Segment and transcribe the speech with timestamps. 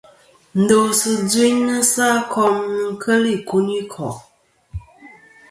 [0.61, 4.17] Ndosɨ dvɨnɨsɨ a kom nɨn kel ikunikò'.